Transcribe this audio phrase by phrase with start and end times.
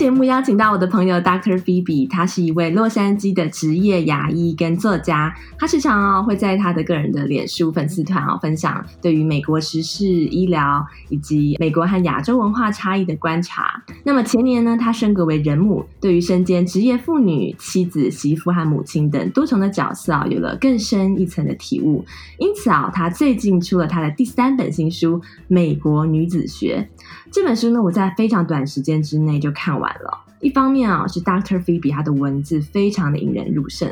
[0.00, 1.58] 节目邀请到我的朋友 Dr.
[1.58, 5.34] Phoebe，他是一位洛杉矶的职业牙医跟作家。
[5.58, 13.84] 他时常哦会在他的个人的脸书粉丝团哦分享对于美国时事、医疗以及美国和亚洲文化差异的观察。
[14.02, 22.02] 那么前年呢，他升格为人母，对于身兼职业妇女、妻子、媳妇和母亲等多重的角色啊，有了更深一层的体悟。
[22.38, 26.88] 因此啊，他最近出了他的第三本新书《美国女子学》。
[27.32, 30.24] 这本书呢，我在非常短时间之内就看完了。
[30.40, 31.62] 一方面啊，是 Dr.
[31.62, 33.88] Phoebe 她的文字非常的引人入胜；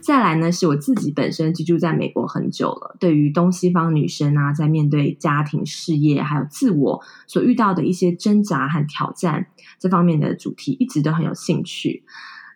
[0.00, 12.04] 再来呢，是我自己本身居住在美国很久了，对于东西方女生啊，在面对家庭、事业还有自我所遇到的一些挣扎和挑战这方面的主题，一直都很有兴趣。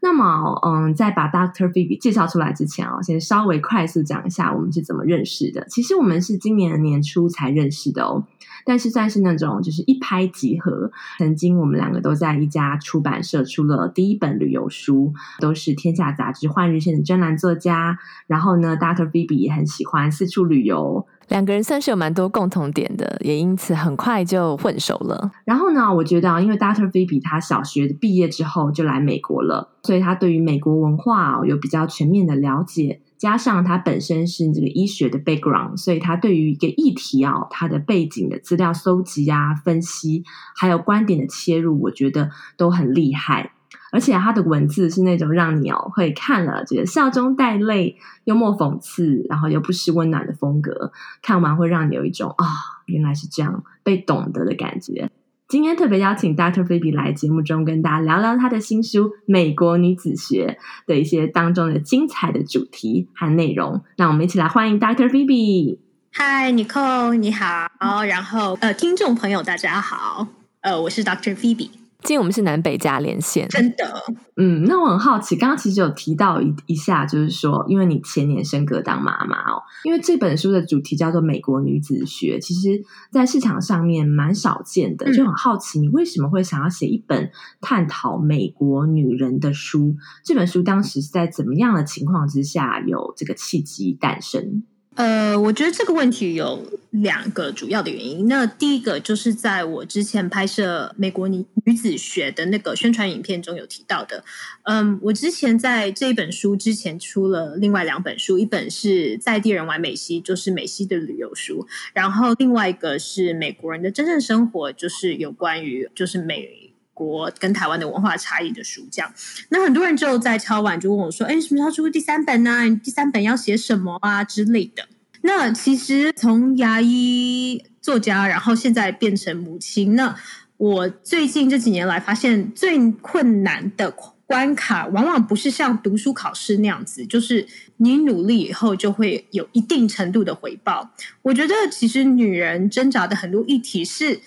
[0.04, 1.70] 那么，嗯，在把 Dr.
[1.70, 5.64] Phoebe 介绍出来之前啊，先稍微快速讲一下我们是怎么认识的。
[5.68, 8.24] 其实我们是今年年初才认识的哦，
[8.64, 10.90] 但是算是那种就是一拍即合。
[11.18, 17.98] 曾经我们两个都在一家出版社出了第一本旅游书，都是天下杂志换日线的专栏作家。
[18.26, 19.10] 然后呢，Dr.
[19.10, 21.06] Phoebe 也很喜欢四处旅游。
[21.28, 25.30] 两个人算是有蛮多共同点的，也因此很快就混熟了。
[25.46, 26.90] 然后呢，我觉得啊，因为 Dr.
[26.90, 40.24] Phoebe 他小学毕业之后就来美国了，所以他对于美国文化有比较全面的了解，加上他本身是这个医学的 background，所以他对于一个议题啊，他的背景的资料搜集啊、分析，
[40.56, 43.52] 还有观点的切入，我觉得都很厉害。
[43.92, 50.90] 而且他的文字是那种让你哦会看了觉得笑中带泪、幽默讽刺，然后又不失温暖的风格。
[51.22, 52.44] 看完会让你有一种啊、
[52.86, 55.12] 原来是这样被懂得的感觉。
[55.52, 56.66] 今天特别邀请 Dr.
[56.66, 63.84] Baby 来节目中跟大家聊聊他的新书《美国女子学》的一些当中的精彩的主题和内容。
[63.98, 65.10] 那我们一起来欢迎 Dr.
[65.10, 65.78] Baby。
[66.10, 67.68] 嗨，Nicole，你好。
[68.08, 70.26] 然后呃，听众朋友大家好。
[70.62, 71.36] 呃，我是 Dr.
[71.36, 71.81] Phoebe。
[72.04, 74.02] 今天我们是南北家连线，真的。
[74.36, 87.30] 嗯，那我很好奇，刚刚其实有提到一一下，就是说，因为你前年升格当妈妈哦，因为这本书的主题叫做《美国女子学》，其实，在市场上面蛮少见的，就很好奇，你为什么会想要写一本
[87.60, 89.96] 探讨美国女人的书？
[90.24, 94.64] 这本书当时是在怎么样的情况之下有这个契机诞生？
[94.94, 98.28] 呃，我觉得这个问题有两个主要的原因。
[98.28, 104.22] 那第一个就是在我之前拍摄《美国女女子学》的那个宣传影片中有提到的。
[104.64, 116.61] 嗯，我之前在这一本书之前出了另外两本书，一本是在地人玩美西，就是美西的旅游书，然后另外一个是美国人的真正生活，就是有关于就是美。
[117.02, 119.12] 国跟台湾的文化差异的书，这样，
[119.48, 122.68] 那很多人就在敲碗，就问我说：“哎，什么时候出第三本呢？
[122.82, 124.86] 第三本要写什么啊之类的？”
[125.22, 130.16] 那其实从牙医作家，然后现在变成母亲，那
[130.56, 133.94] 我最近这几年来发现，最困难的
[134.26, 137.46] 关卡，往往不是像读书考试那样子，就是
[137.76, 140.90] 你努力以后就会有一定程度的回报。
[141.22, 144.20] 我觉得，其实女人挣扎的很多议题是，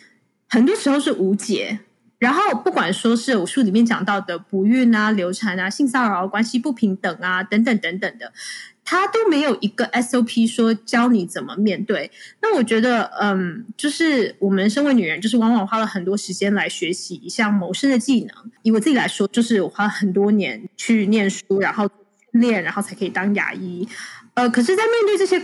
[0.48, 1.80] 很多时候是无解。
[2.26, 8.34] 然后，不管说是我书里面讲到的不孕啊、流产啊、性骚扰、关系不平等啊等等等等的，
[8.84, 12.10] 他都没有一个 SOP 说教你怎么面对。
[12.42, 18.30] 那我觉得，嗯，就是我们身为女人，就是往往花了很多时间来学习一项谋生的技能。
[18.64, 21.88] 以我自己来说，就是我花了很多年去念书，然后
[22.32, 23.88] 练，然后才可以当牙医。
[24.34, 25.40] 呃，可是，在面对这些。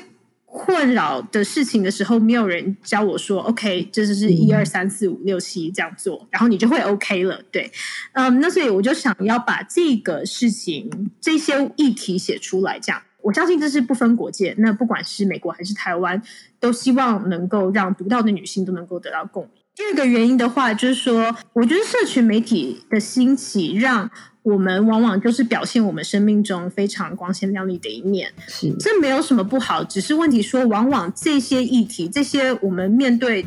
[0.54, 7.72] 困扰的事情的时候，没有人教我说：“OK，这就是一二三四五六七这样做，然后你就会 OK 了。”对，
[8.12, 12.78] 嗯，那所以我就想要把这个事情、这些议题写出来。
[12.78, 16.22] 这样，我相信这是不分国界，那不管是美国还是台湾，
[16.60, 19.61] 都希望能够让读到的女性都能够得到共鸣。
[19.76, 24.10] 第二个原因的话，就是说，我觉得社群媒体的兴起让。
[24.44, 33.46] 我们往往就是表现我们生命中非常光鲜亮丽的一面，是，这没有什么不好，只是问题说，往往这些议题，这些我们面对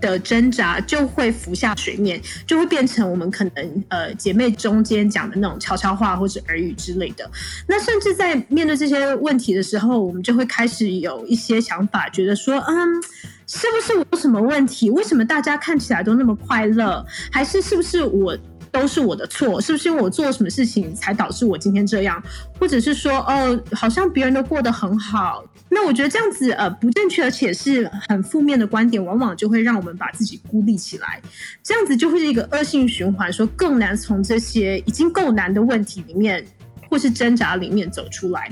[0.00, 7.30] 的挣扎，就会浮下水面，就会变成我们可能呃姐妹中间讲的那种悄悄话或者耳语之类的。
[7.66, 13.02] 那甚至在面对这些问题的时候，我们就会开始有一些想法，觉得说，嗯，
[13.46, 14.90] 是不是我有什么问题？
[14.90, 17.04] 为什么大家看起来都那么快乐？
[17.30, 18.36] 还是是不是我？
[18.70, 19.58] 都是我的错？
[19.58, 22.22] 是不是因为我做了什么事情才导致我今天这样？
[22.60, 25.42] 或者是说，哦，好像别人都过得很好？
[25.70, 31.20] 那我觉得这样子呃不正确，而且是很负面的观点，往往就会让我们把自己孤立起来，
[31.62, 36.44] 这样子就会是一个恶性循环，说更难从这些已经够难的问题里面
[36.88, 38.50] 或是挣扎里面走出来。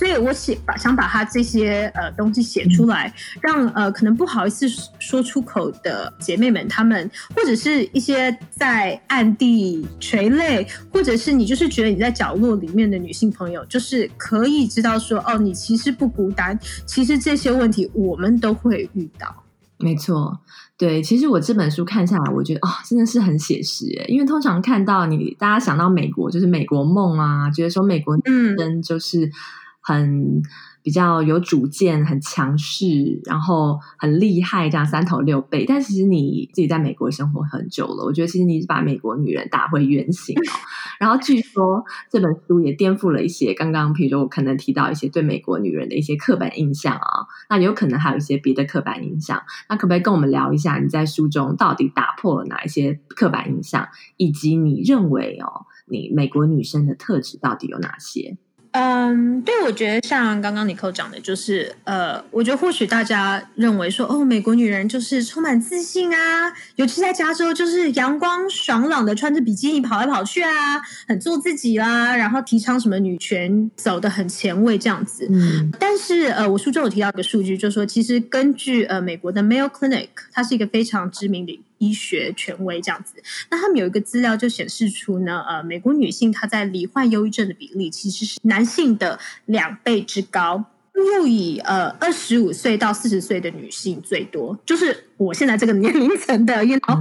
[0.00, 3.12] 所以我写把想把他这些呃东西写出来，
[3.42, 4.66] 让呃可能不好意思
[4.98, 19.44] 说出口的姐妹们，她们或者是一些在暗地垂泪，或者是你就是觉得你在角落里面的女性朋友，就是可以知道说哦，你其实不孤单，其实这些问题我们都会遇到。
[19.76, 20.40] 没错，
[20.78, 28.22] 对，其实我这本书看下来，我觉得啊、哦，真的是很写实诶，因为通常看到你大家想到美国就是美国梦啊，觉得说美国女
[28.56, 29.26] 生就是。
[29.26, 29.32] 嗯
[29.80, 30.42] 很
[30.82, 35.64] 比较有主见，很强势，然后很厉害，这样三头六臂。
[35.66, 40.52] 但其实你自己在美国生活很久了，我觉得其实你是把美国女人打回原形哦。
[41.00, 49.42] 然后据说这本书也颠覆了一些刚刚，譬如说我可能提到一些对美国女人的一些刻板印象啊，那有可能还有一些别的刻板印象。
[49.68, 53.88] 那可不可以跟我们聊一下你在书中到底打破了哪一些刻板印象，
[54.18, 58.36] 以及你认为哦，你美国女生的特质到底有哪些？
[58.72, 75.26] 嗯，对，我觉得像刚刚尼可讲的，就是呃，我觉得或许大家认为说，哦，美国女人就是充满自信啊，尤其在加州，就是阳光爽朗的穿着比基尼跑来跑去啊，很做自己啦，然后提倡什么女权，走的很前卫这样子。
[75.32, 81.60] 嗯，但是呃，我书中有提到一个数据，就是说其实根据呃美国的 Mayo Clinic，它是一个非常知名的。
[81.80, 83.14] 医学权威这样子，
[83.50, 90.62] 那他们有一个资料就显示出呢，呃，美国女性她在罹患忧郁症的比例其实是男性的两倍之高，
[90.94, 96.98] 又以呃二十五岁到四十岁的女性最多，就是我现在这个年龄层的，you know，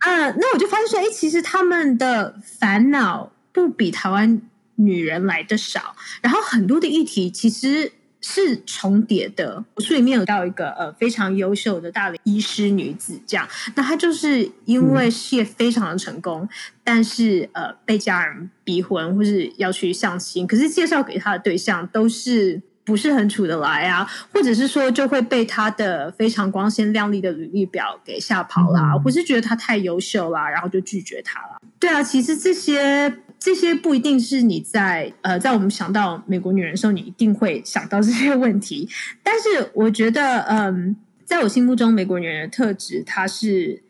[0.00, 4.42] 呃，那我就发现说，哎，其实他们的烦恼不比台湾
[4.74, 7.92] 女人来的少，然后很多的议题其实。
[8.28, 9.64] 是重叠的。
[9.76, 16.48] 我书里面有到一个呃非常优秀的大龄医师女子，这样，那她就是因为事业非常的成功，嗯、
[16.82, 31.60] 但是呃被家人逼婚或是要去相亲，可是介绍给她的对象都是不是很处得来啊，或者是说就会被她的非常光鲜亮丽的履历表给吓跑啦，嗯、或是觉得她太优秀啦，然后就拒绝她了。
[31.78, 33.18] 对啊，其实这些。
[33.38, 38.88] 这些不一定是你在呃，在我们想到美国女人的时候，你一定会想到这些问题。
[39.22, 43.82] 但是我觉得，嗯，在我心目中，美国女人的特质，她是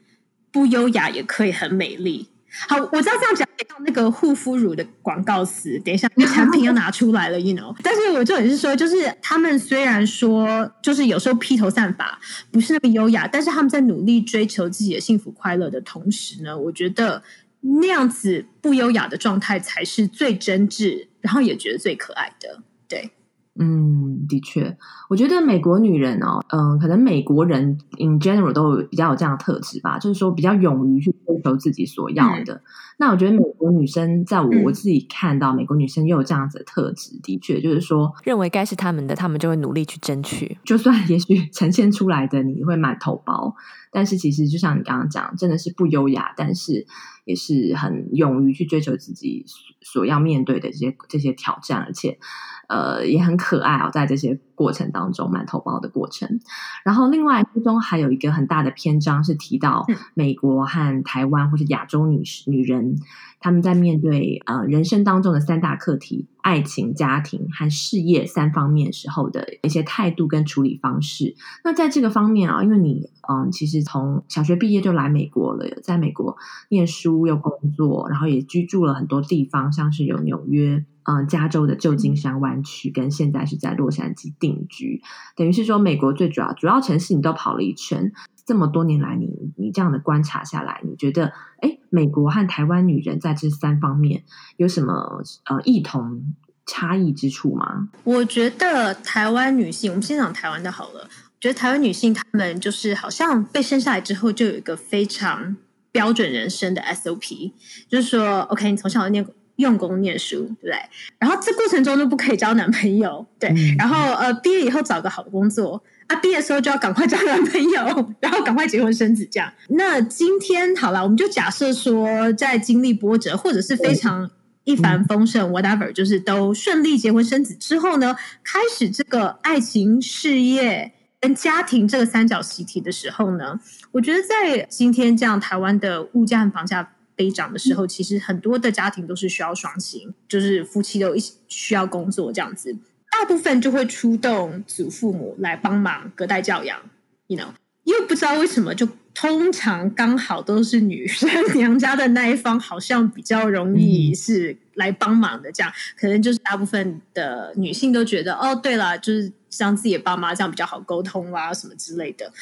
[0.51, 2.29] 不优雅也可以很美丽。
[2.69, 3.49] 好，我知道这样讲，
[3.87, 7.75] 那个护肤乳的广告词，等一下产品又拿出来了，you know。
[7.83, 12.19] 但是我重点是说，就是他们虽然说，就是有时候披头散发，
[12.51, 17.23] 不是那么优雅，但是他们在努力追求自己的幸福快乐的同时呢，我觉得。
[17.61, 22.63] 那样子不优雅的状态才是最真挚，然后也觉得最可爱的。
[22.89, 23.11] 对，
[23.59, 24.77] 嗯，的确，
[25.09, 32.55] 我觉得美国女人哦，嗯、呃，可能美国人 in general 都有比较有这样的特质吧，就是说比较勇于去追求自己所要的。
[32.55, 32.63] 嗯、
[32.99, 43.55] 那我觉得美国女生，在我我自己看到，美国女生又有这样子的特质，的确就是说，认为该是他们的，他们就会努力去争取，就算也许呈现出来的你会满头包，
[43.91, 46.87] 但是其实就像你刚刚讲，真的是不优雅，但是。
[47.27, 49.45] 也是很勇于去追求自己
[49.81, 52.21] 所要面对的这些这些挑战，而且，
[52.69, 56.41] 呃，也很可爱哦，在这些过程当中，满头包的过程。
[56.85, 62.97] 然后，另外书中还有一个很大的篇章是提到美国和台湾或是亚洲女女人，
[63.39, 66.27] 他们在面对呃人生当中的三大课题。
[66.47, 71.35] 爱情、家庭和事业三方面时候的一些态度跟处理方式。
[71.65, 76.37] 那在这个方面啊，因为你嗯，其实从小学毕业就来美国了，在美国
[76.69, 85.01] 念书又工作，然后也居住了很多地方，像是有纽约、嗯，加州的旧金山湾区，跟现在是在洛杉矶定居。
[85.37, 88.13] 等于是说，美国最主要主要城市你都跑了一圈。
[88.45, 94.23] 这么多年来你，你你这样的观察下来，你觉得，哎，美国和台湾女人在这三方面
[94.57, 96.23] 有什么呃异同
[96.65, 97.89] 差异之处吗？
[98.05, 101.01] 我觉得台湾女性，我们先讲台湾的好了。
[101.03, 105.57] 我觉得台湾女性她们就是好像被生下来之后就有一个非常
[105.91, 107.53] 标准人生的 SOP，
[107.89, 110.75] 就是说，OK，你从小念用功念书，对不对？
[111.19, 113.51] 然后这过程中就不可以交男朋友，对。
[113.51, 115.83] 嗯、然后呃，毕业以后找个好工作。
[116.07, 119.53] 啊，毕业的时候就要赶快交男朋友，然后赶快结婚生子，这样。
[119.71, 124.31] 那今天好了，我们就假设说，在经历波折或者是非常
[124.63, 133.59] 一帆风顺、嗯、，whatever，就是都顺利结婚生子之后呢，开始这个爱情、事业跟家庭这个三角习题的时候呢，
[133.91, 142.73] 我觉得在今天这样台湾的物价和房价杯长的时候，其实很多的家庭都是需要双薪，就是夫妻都一起需要工作这样子，
[143.11, 146.79] 大部分就会出动祖父母来帮忙隔代教养
[147.27, 147.49] ，you know，
[147.85, 148.89] 又不知道为什么就。
[149.19, 155.53] 通常刚好都是女生 娘家的那一方，好像比较容易是来帮忙的。
[155.53, 162.33] 这样可能就是大部分的女性都觉得，哦，对了，就是像自己的爸妈这样比较好沟通啊，什么之类的。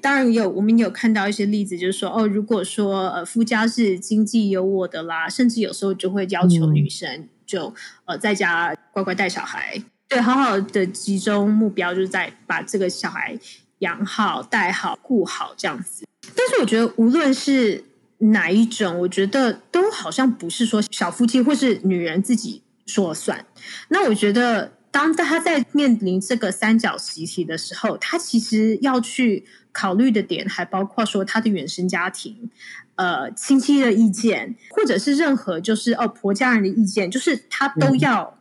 [0.00, 7.74] 当然有，我们有看到一些例子，就是说，哦，如果说呃夫家是经济优渥的啦，甚至有时候就会要求女生就
[8.04, 13.38] 呃在家乖乖带小孩，对，好好的集中目标，就是在把这个小孩
[13.78, 16.04] 养好、带好、顾好这样子。
[16.34, 17.84] 但是我觉得，无论是
[18.18, 23.44] 哪一种，我觉得都好像不是说小夫妻或是女人自己说了算。
[23.88, 32.50] 那我觉得，当他在面临这个三角习题的时候，他其实要去考虑的点，还包括说他的原生家庭、
[32.94, 38.22] 呃亲戚的意见，或者是任何就是哦婆家人的意见，就是他都要。
[38.22, 38.32] 嗯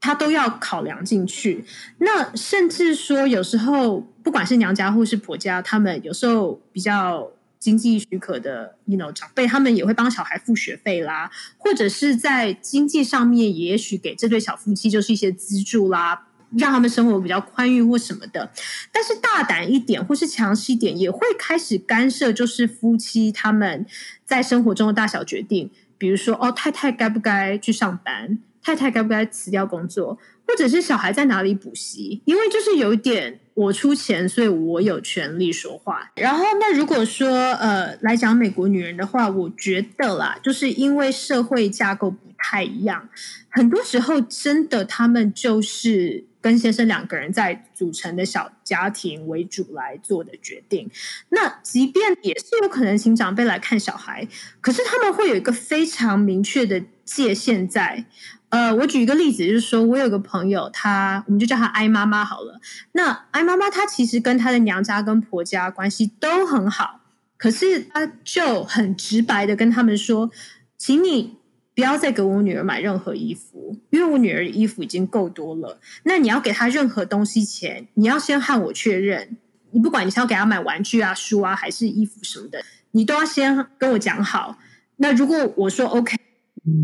[0.00, 1.64] 他都要考量进去，
[1.98, 7.28] 那甚至说有时候不管是娘家或是婆家，他们有时候比较
[7.58, 18.52] 经济许可的，you know 长辈，他们也会帮小孩付学费啦，或者是在经济上面，也许给这对小夫妻就是一些资助啦，让他们生活比较宽裕或什么的。
[18.92, 23.84] 但是大胆一点或是强势一点，也会开始干涉，就是夫妻他们
[24.24, 28.38] 在生活中的大小决定，比如说哦，太太该不该去上班？
[28.60, 32.22] 太太该不该辞掉工作，或者是小孩在哪里补习？
[32.24, 36.10] 因为就是有一点，我出钱，所以我有权利说话。
[36.16, 43.06] 然后，那如果说呃来讲美国女人的话，我觉得啦，就是因为社会架构不太一样，
[43.50, 50.90] 很多时候真的他们就是跟先生两个人在组成的小家庭为主来做的决定。
[51.28, 54.26] 那即便也是有可能请长辈来看小孩，
[54.62, 58.06] 可是他们会有一个非常明确的界限在。
[58.50, 62.58] 呃，我举一个例子，就是说我有个朋友，他我们就叫他艾妈妈好了。
[62.92, 67.00] 那艾妈妈她其实跟她的娘家跟婆家关系都很好，
[67.36, 70.30] 可是她就很直白的跟他们说，
[70.78, 71.36] 请你
[71.74, 75.78] 不要再给我女儿买任何衣服，因为我女儿的衣服已经够多了。
[76.04, 79.36] 那你要给她任何东西前，你要先和我确认。
[79.72, 84.56] 你不管你是要给她买玩具啊、书啊，还是衣服什么的，你都要先跟我讲好。
[84.96, 86.16] 那如果我说 OK。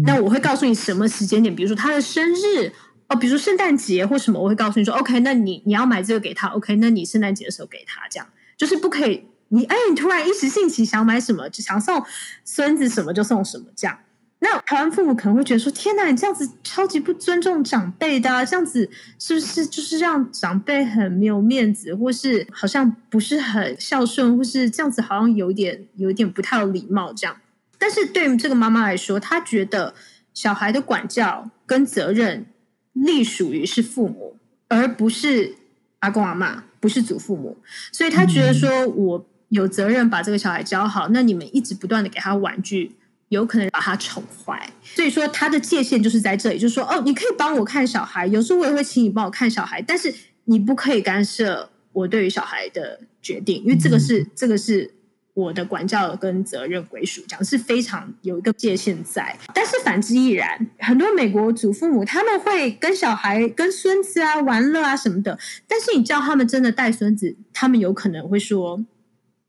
[0.05, 2.71] 那我会告诉你什么时间点，比如说他的生日
[3.09, 8.26] 哦，比如说圣诞节或什么，我会告诉你说，OK，那你你要买这个给他，OK，那你圣诞节的时候给他，这样
[8.57, 9.25] 就是不可以。
[9.49, 12.03] 你哎，你突然一时兴起想买什么，就想送
[12.45, 13.99] 孙子什么就送什么，这样。
[14.41, 27.37] 那台湾父母可能会觉得说，天哪，你这样子超级不尊重长辈的，这样子是不是就是让长辈很没有面子，或是好像不是很孝顺，或是这样子好像有点有点不太有礼貌这样。
[27.85, 29.95] 但是对于这个妈妈来说，她觉得
[30.33, 32.47] 小孩的管教跟责任
[32.95, 34.38] 隶属于是父母，
[34.69, 35.55] 而不是
[35.99, 37.59] 阿公阿妈，不是祖父母。
[37.93, 41.09] 所以她觉得说，我有责任把这个小孩教好。
[41.09, 42.93] 那你们一直不断的给他玩具，
[43.29, 44.71] 有可能把他宠坏。
[44.83, 50.14] 所以说，他的界限就是在这里，就是说，哦，你可以帮我看小孩，有时候我也会请你帮我看小孩，但是
[50.45, 54.94] 你不可以干涉我对于小孩的决定，因为这个是这个是。
[55.35, 60.67] 我的管教跟责任归属，讲是非常有一个界限在，但是反之亦然。
[60.79, 65.37] 很多美国祖父母他们会跟小孩、跟孙子啊玩乐啊什么的，
[65.67, 68.85] 但是你叫他们真的带孙子，他们有可能会说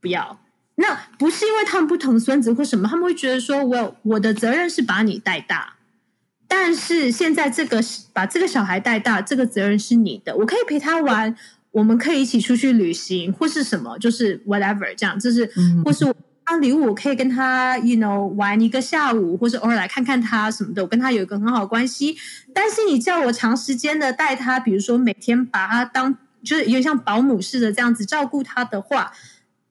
[0.02, 0.40] 不要。
[0.78, 5.76] 那不是因为他们不疼孙子或什么，他们会觉得说我我的责任是把你带大，
[6.48, 7.80] 但是现在这个
[8.12, 11.38] 把这个小孩带大，这个责任是你的，我可以陪他玩。
[11.76, 15.46] 我们可以一起出去旅行，或是什么，就是 whatever 这样，就是，
[15.84, 16.16] 或是我
[16.46, 22.16] 当礼物，我可以跟他，you know，玩一个下午，或是偶尔来看看他什么的，我跟他有一个很好的关系。
[22.54, 29.12] 但是你叫我长时间的带他，比如说每天把他当，就是有点像保姆似的这样子照顾他的话，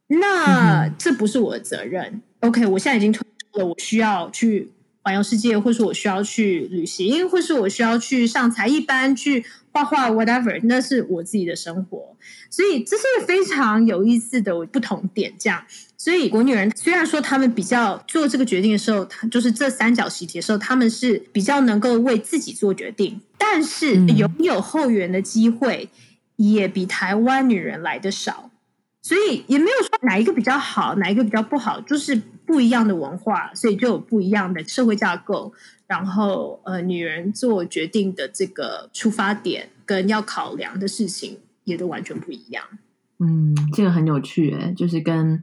[0.08, 2.20] 那这不是我的责任。
[2.40, 4.70] OK，我现在已经退出了，我需要去
[5.00, 9.46] 环游世界，或是我需要去旅行，或是我需要去上才艺班去。
[9.74, 12.16] 画画，whatever，那是我自己的生活，
[12.48, 15.34] 所以这是个非常有意思的不同点。
[15.36, 15.64] 这样，
[15.96, 25.88] 所以国女人虽然说他们比较做这个决定的时候，就是这三角习题的时候，他们是比较能够为自己做决定，但是拥有后援的机会
[26.36, 28.52] 也比台湾女人来的少，
[29.02, 32.14] 所以也没有说哪一个比较好，哪一个比较不好，就是
[32.46, 35.52] 不一样的文化，所以就有不一样的社会架构。
[35.86, 42.64] 然后，呃，女人做决定的这个出发点跟要考量的事情也都完全不一样。
[43.18, 45.42] 嗯，这个很有趣诶，就是跟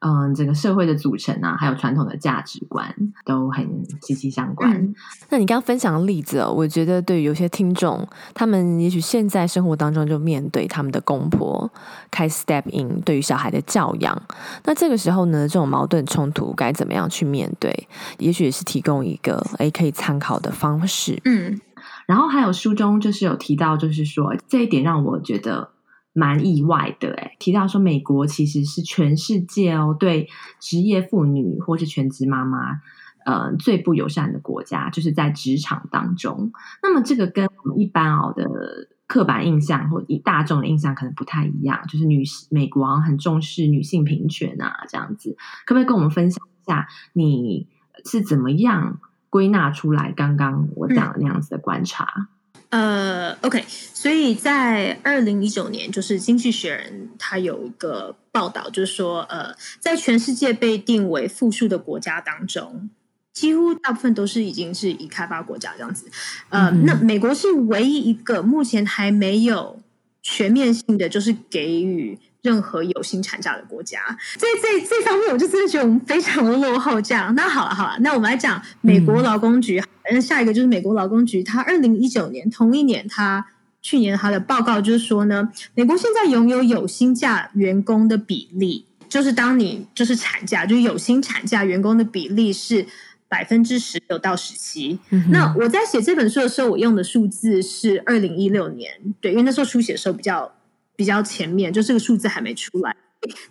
[0.00, 3.68] 嗯，整个社会的组成啊，还有传统的价值观都很
[4.00, 4.70] 息息相关。
[4.72, 4.94] 嗯，
[5.28, 11.68] 那你刚刚分享的例子哦，我觉得对于有些听众，他们也许现在生活当中就面对他们的公婆
[12.12, 14.22] 开 step in 对于小孩的教养，
[14.64, 17.88] 那这个时候呢，这种矛盾冲突该怎么样去面对？
[18.18, 21.20] 也许也是提供一个诶可以参考的方式。
[21.24, 21.60] 嗯，
[22.06, 25.70] 然后还有书中就是有提到，就是说这一点让我觉得。
[26.18, 32.80] 蛮意外的诶，提到说美国其实是全世界哦，对职业妇女或是全职妈妈，
[33.24, 36.50] 呃，最不友善的国家，就是在职场当中。
[36.82, 47.68] 那么这个跟我们一般哦的刻板印象或以大众的印象可能不太一样，就是女美国很重视女性平权啊，这样子，可不可以跟我们分享一下你
[48.04, 48.98] 是怎么样
[49.30, 52.28] 归纳出来刚刚我讲的那样子的观察？
[52.70, 62.90] 呃，OK，所以在二零一九年，就是《经济学人》他有一个报道，就是说，呃，在全世界被定为富庶的国家当中，
[63.32, 66.10] 几乎大部分都是已经是已开发国家这样子。
[66.50, 69.80] 呃，嗯、那美国是唯一一个目前还没有
[70.22, 72.18] 全面性的，就是给予。
[72.42, 73.98] 任何有薪产假的国家，
[74.38, 77.00] 所以这这方面我就真的觉得我们非常的落后。
[77.00, 79.82] 这样，那好了好了，那我们来讲美国劳工局。
[80.10, 83.44] 那、嗯、下一个就是美国劳工局，它二零一九年同一年，它
[83.82, 92.86] 去年他的报告就是说呢，美国现在拥有有薪假员工的比例，就是当你就是产假，就是有薪产假员工的比例是
[93.28, 94.98] 百分之十六到十七。
[95.30, 100.52] 那我在写这本书的时候，我用的数字是二零一六年，对，因为那时候书写的时候比较。
[100.98, 102.96] 比较前面，就这个数字还没出来，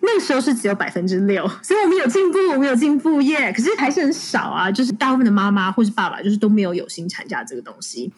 [0.02, 3.40] 那个时候是只有百分之六，所以我们有进步，我们有进步耶。
[3.40, 8.12] Yeah, 可是还是很少啊，就是大部分的妈妈或是爸爸，就是都没有有薪产假这个东西。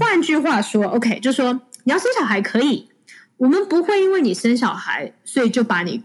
[0.00, 1.52] 换句话说，OK，就是说
[1.84, 2.88] 你要生小孩可以，
[3.36, 6.02] 我们不会因为你生小孩，所以就把你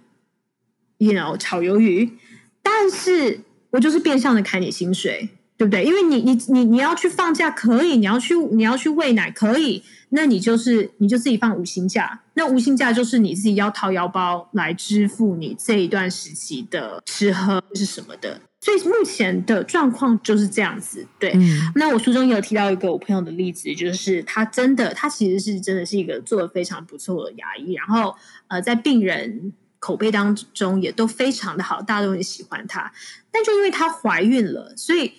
[0.97, 2.17] ，you know，炒鱿鱼，
[2.61, 3.39] 但是
[3.69, 5.83] 我就是变相的砍你薪水，对不对？
[5.83, 9.83] 因为你你你你要去放假可以，你要去你要去喂奶可以。
[10.11, 21.05] 那你就是你就自己放无薪假，那无薪假就是你自己要掏腰包来支付你这一段时期的吃喝是什么的，所以目前的状况就是这样子。
[21.19, 28.15] 对，嗯、那我书中也有提到一个我朋友的例子，就是他真的他其实是真的是一个做的非常不错的牙医，然后
[28.47, 32.91] 呃在病人口碑当中也都非常的好，大家都很喜欢他，
[33.31, 35.11] 但就因为她怀孕了，所以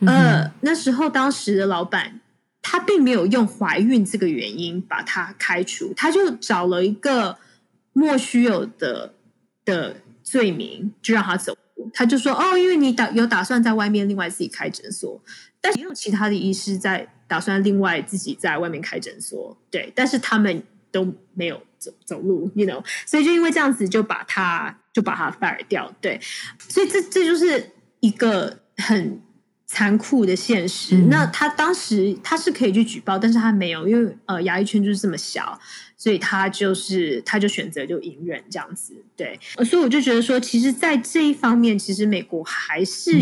[0.00, 2.20] 呃、嗯、那时候当时的老板。
[2.60, 7.38] 他并没有用怀孕这个原因把他开除，他就找了一个
[7.94, 9.14] 莫须有的
[9.64, 11.56] 的罪名，就让他走。
[11.94, 15.18] 他就说：“哦，因为你打有打算在外面另外自己开诊所，
[15.62, 26.20] 但是也有其他的医师在打算另外自己在外面开诊所，对，但是他们都没有走走路， you know，所以就因为这样子就把他就把他 fire 掉，对，
[26.58, 29.22] 所以这这就是一个很。”
[29.68, 30.96] 残酷的现实。
[30.96, 35.58] 嗯、那他当时他是可以去举报，但是他没有，因为呃，牙医圈就是这么小，
[35.96, 38.94] 所以他就是他就选择就隐忍这样子。
[39.14, 43.12] 对，所以我就觉得说，其实，在这一方面，其实美国还是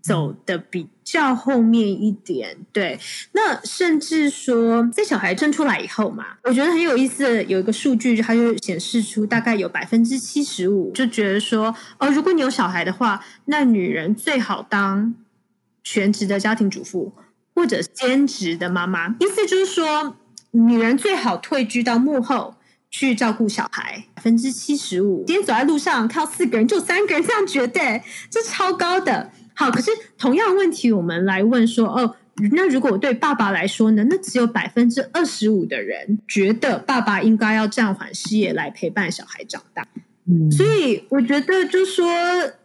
[0.00, 2.56] 走的比较后面一点。
[2.72, 2.98] 对，
[3.32, 15.14] 那甚至说，在小孩生出来以后嘛，我觉得很有意思的有一个数据，它就显示出大概有百分之七十五就觉得说，哦，如果你有小孩的话，那女人最好当。
[15.82, 17.12] 全职的家庭主妇
[17.54, 20.16] 或者兼职的妈妈，意思就是说，
[20.52, 22.54] 女人最好退居到幕后
[22.90, 24.04] 去照顾小孩。
[24.14, 29.30] 百分之七十五，今天走在路上看到四个人就三个人这样觉得，这超高的。
[29.54, 32.16] 好，可是同样的问题，我们来问说，哦，
[32.52, 34.04] 那如果对爸爸来说呢？
[34.08, 39.86] 那只有百分之二十五的人觉得爸爸应该要暂缓事业来陪伴小孩长大。
[40.26, 42.06] 嗯，所以我觉得，就说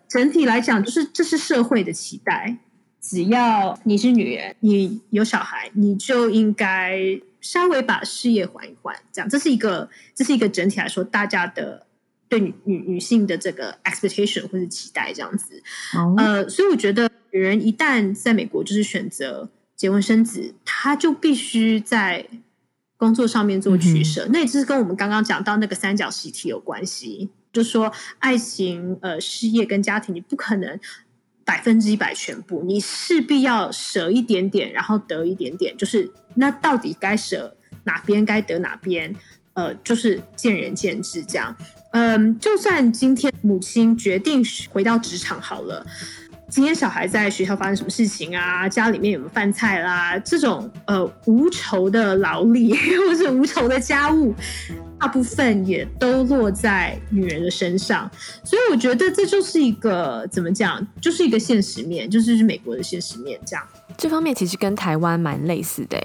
[0.08, 2.58] 整体来讲，就是这是社会的期待。
[3.08, 7.00] 只要你是女人，你有小孩，你就应该
[7.40, 11.86] 稍微把事业缓一缓，这样，这是一个，这是一个整体来说大家的
[12.28, 15.62] 对女女女性的这个 expectation 或者期待这样子。
[15.96, 16.18] Oh.
[16.18, 22.26] 呃，所以我觉得女人一旦在美国就是选择结婚生子，她就必须在
[22.98, 24.22] 工作上面做取舍。
[24.22, 24.34] Mm hmm.
[24.34, 30.80] 那也就是跟我们刚刚讲到那个三角习题有关系，就说爱情、呃，事业跟家庭，你不可能。
[31.46, 35.78] 百分之一百全部，你势必要舍一点点，然后得一点点。
[35.78, 39.16] 就是那到底该舍哪边，该得哪边？
[39.54, 41.56] 呃，就是见仁见智这样。
[41.92, 45.86] 嗯，就算今天母亲决定回到职场好了，
[46.50, 48.68] 今天小孩在学校发生什么事情啊？
[48.68, 50.20] 家里面有没有饭菜啦？
[50.20, 52.74] 这种呃无酬的劳力
[53.08, 54.36] 或是无酬的家务。
[55.00, 58.10] 大部分也都落在女人的身上，
[58.44, 63.66] 所以我觉得这就是一个怎么讲，就是一个现实面，就是美国的现实面这样。
[63.98, 65.98] 这方面其实跟台湾蛮类似的。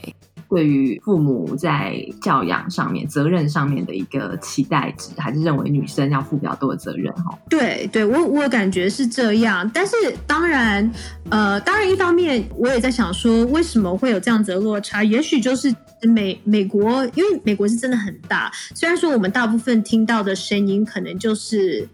[0.51, 7.39] 对于父母在教养上面、责任上面的一个期待值，还是认为女生要负比较多的责任哈？
[7.49, 9.71] 对，对我我感觉是这样。
[9.73, 9.95] 但是
[10.27, 10.93] 当然，
[11.31, 15.05] 呃，当然一方面我也在想说，为什么会有这样子的落差？
[15.05, 18.51] 也许就是美美国，因为美国是真的很大。
[18.75, 21.89] 虽然说我们大部分听到的声音，可能就是。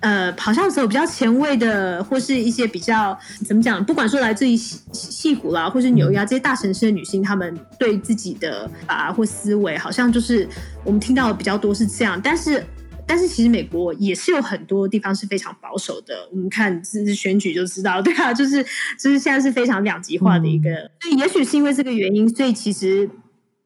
[0.00, 3.84] 呃，好像走比较前卫的，或是一些比较怎么讲？
[3.84, 10.48] 不管说来自于西西湖啦，或是纽约啊这些大城市的女性，她们对自己的啊或思维，好像就是
[10.84, 12.18] 我们听到的比较多是这样。
[12.22, 12.64] 但是，
[13.06, 16.28] 但是其实美国也是有很多地方是非常保守的。
[16.30, 18.64] 我们看这次选举就知道，对啊，就是
[18.98, 20.70] 就是现在是非常两极化的一个。
[20.70, 23.08] 嗯、所以，也许是因为这个原因，所以其实。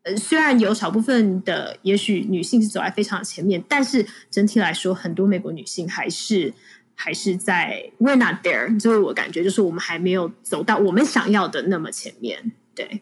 [0.05, 6.53] 呃，虽然有少部分的，也许女性是走在非常前面，但是整体来说，很多美国女性还是
[6.95, 12.53] 还是在 we're not there，就是我感觉，就是我们还没有走到我们想要的那么前面。
[12.75, 13.01] 对，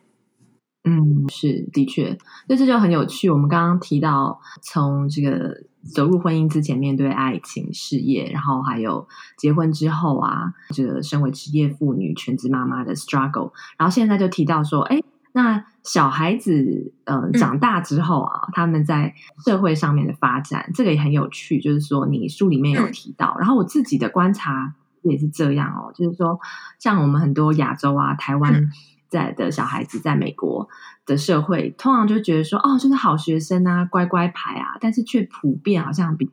[0.84, 3.28] 嗯，是的确，那这就很有趣。
[3.28, 15.00] 我们刚刚提到，从这个走入婚姻之前，面对爱情、事业，然后还有结婚之后啊，这个身为职业妇女、全职妈妈的 struggle，然后现在就提到说，哎。
[15.34, 19.14] 那小孩子呃长大之后啊，他们在
[19.45, 21.61] 社会上面的发展，这个也很有趣。
[21.61, 25.92] 就是说，你书里面有提到，然后我自己的观察也是这样哦。
[25.95, 26.38] 就是说，
[26.79, 28.71] 像我们很多亚洲啊、台湾
[29.09, 30.68] 在的小孩子，在美国
[31.05, 36.33] 的社会，通常就觉得说，哦，就是好学生啊，乖乖牌啊，但是却普遍好像比较。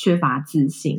[0.00, 0.98] 缺乏自信，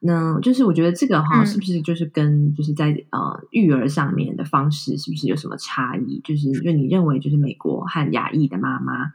[0.00, 6.20] 那就是我觉得这个哈，是不是就是跟就是在呃育儿上面的方式，是不是有什么差异？
[6.24, 9.12] 就是就你认为，就是美国和亚裔的妈妈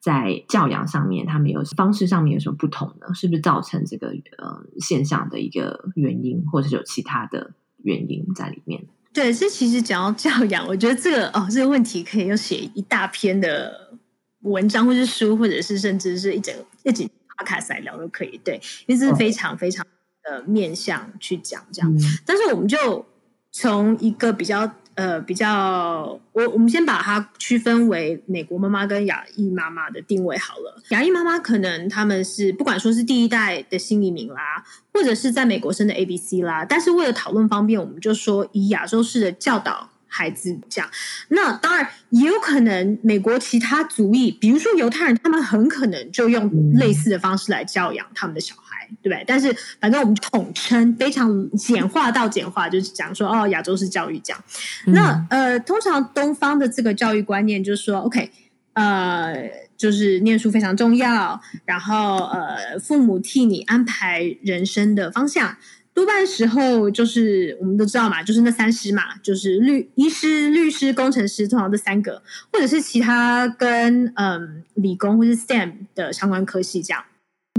[0.00, 3.14] 在教养上面，他们有方式上面有什么不同呢？
[3.14, 7.52] 是不是造成这个呃现象的一个原因，或者是有其他的
[7.84, 8.84] 原因在里面？
[9.14, 13.96] 对，这其实讲到教养，我觉得这个哦，这个问题可以要写一大篇的
[14.40, 16.52] 文章，或是书，或者是甚至是一整
[16.82, 17.08] 一整。
[17.36, 19.86] 阿卡塞聊都可以，对，因为这是非常非常
[20.22, 21.94] 的面向去讲这样。
[21.94, 23.06] 嗯、但是我们就
[23.52, 30.82] 从一个比较呃比较，我我们先把它区分为美国妈妈跟亚裔妈妈的定位好了。
[30.90, 39.90] 亚裔妈妈可能他们是不管说是第一代的新移民啦，或者是在美国生的 ABC 啦，但是为了讨论方便，我们就说以亚洲式的教导。
[40.16, 40.90] 孩子这样，
[41.28, 49.22] 那当然也有可能，美国其他族裔，比如说犹太人，他们很可能就用类似的方式来教养他们的小孩，对不对？
[49.26, 54.42] 但是反正我们统称非常简化到简化，就是讲说哦，亚洲式教育这样。
[54.86, 58.30] 那呃，通常东方的这个教育观念就是说，OK，
[58.72, 65.58] 呃，就是念书非常重要，然后呃，父母替你安排人生的方向。
[65.96, 77.02] 多半时候就是我们都知道嘛，就是那三师嘛，就是律医师、律师、工程师，通常这三个，或者是其他跟嗯理工或是 STEM 的相关科系这样。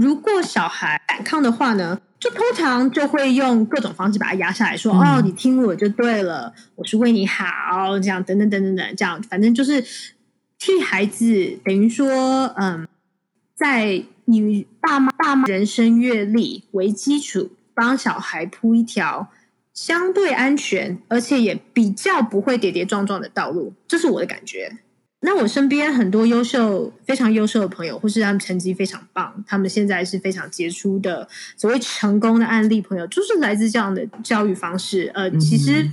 [0.00, 9.84] 如果小孩反抗的话呢，就通常就会用各种方式把他压下来说，说、嗯、哦，你听我就对了，我是为你好，这样等等等等等，这样反正就是
[10.60, 12.86] 替孩子等于说嗯，
[13.56, 17.50] 在你爸妈爸妈人生阅历为基础。
[17.78, 19.28] 帮小孩铺一条
[19.72, 24.78] 相对安全，而且也比较不会跌跌撞撞的道路，这是我的感觉。
[25.20, 35.10] 那我身边很多优秀、非常优秀的朋友，或是他们成绩非常棒，他们现在是非常杰出的所谓成功的案例朋友，就是来自这样的教育方式。
[35.14, 35.88] 呃，其实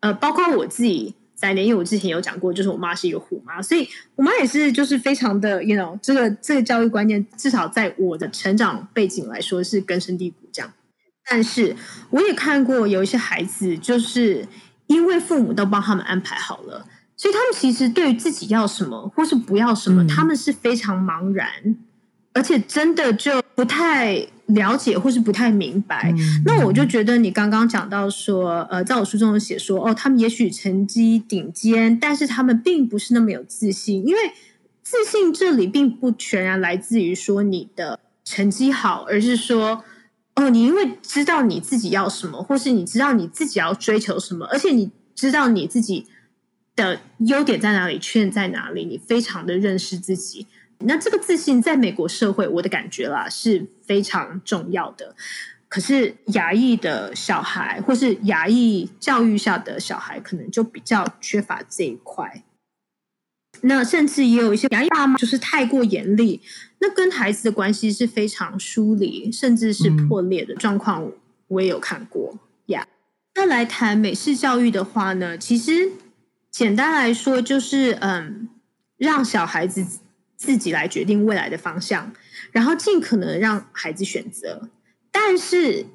[0.00, 10.72] 呃，包括我自己在内，因为我之前有讲过，就是我妈是一个虎妈，所以我妈也是就是非常的，you know，这个这个教育观念，至少在我的成长背景来说是根深蒂固这样。
[11.32, 11.76] 但是
[12.10, 14.44] 我也看过有一些孩子，就是
[14.88, 16.84] 因为父母都帮他们安排好了，
[17.16, 21.48] 所以他们其实对于自己要什么或是不要什么，嗯、他们是非常茫然，
[22.32, 26.10] 而且真的就不太了解或是不太明白。
[26.10, 34.20] 嗯、那我就觉得你刚刚讲到说，呃，在我书中有写说，哦，他们也许成绩顶尖，但是他们并不是那么有自信，因为
[34.82, 39.84] 自信这里并不全然来自于说你的成绩好，而是说。
[40.36, 46.06] 哦，你因为知道你自己要什么，或是你知道你自己要追求什么，而且你知道你自己
[46.74, 50.46] 的优点在哪里，缺点在哪里，你非常的认识自己。
[50.78, 55.14] 那这个自信在美国社会，我的感觉啦是非常重要的。
[55.68, 62.42] 可是牙裔的小孩，或是牙裔教育下的小孩，可能就比较缺乏这一块。
[63.60, 66.40] 那甚至也有一些牙裔爸妈就是太过严厉。
[66.80, 71.12] 那跟孩子的关系是非常疏离，甚至是破裂的状况，
[71.48, 72.86] 我也有看过呀。
[73.34, 75.92] 那来谈美式教育的话呢，其实
[76.50, 78.48] 简单来说就是，嗯，
[78.96, 80.00] 让小孩子
[80.36, 82.12] 自己来决定未来的方向，
[82.50, 84.68] 然后尽可能让孩子选择，
[85.12, 85.86] 但是。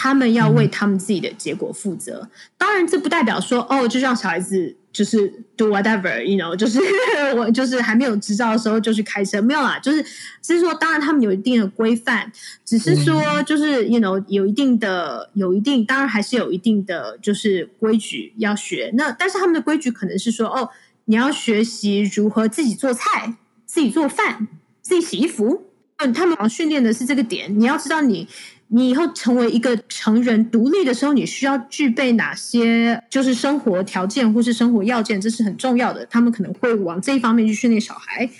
[0.00, 2.22] 他们要为他们自己的结果负责。
[2.22, 6.80] 嗯、当然，这不代表说哦，就让小孩子就是 do whatever，you know，就是
[7.36, 9.78] 我就是还没有执照的时候就去开车，没有啦。
[9.78, 10.02] 就是
[10.40, 12.32] 只是说，当然他们有一定的规范，
[12.64, 18.90] 只是说就是 you know 有一定的有一定，当然还是有一定的就是规矩要学。
[18.94, 20.70] 那但是他们的规矩可能是说哦，
[21.04, 23.34] 你要学习如何自己做菜、
[23.66, 24.48] 自己做饭、
[24.80, 25.66] 自己洗衣服。
[25.98, 27.60] 嗯，他们要训练的是这个点。
[27.60, 28.26] 你要知道你。
[28.72, 36.06] 你以后成为一个成人独立的时候，你需要具备哪些就是生活条件或是生活要件，这是很重要的。
[36.06, 38.30] 他们可能会往这一方面去训练小孩。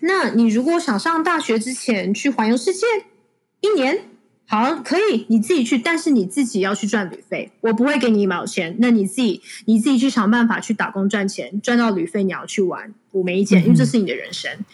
[0.00, 2.86] 那你如果想上大学之前去环游世界
[3.60, 3.98] 一年，
[4.46, 8.74] 好，可以，你自己去，但是你自己要去赚旅费，我不会给你一毛钱。
[8.78, 14.50] 那你自己你自己去想办法去打工赚钱，赚到旅费你要去玩，我没意见，因为这是你的人生。
[14.50, 14.64] 嗯、